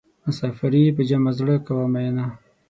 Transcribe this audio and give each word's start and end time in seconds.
مسافري 0.25 0.83
په 0.95 1.01
جمع 1.09 1.31
زړه 1.39 1.55
کوه 1.65 1.85
مینه. 1.93 2.25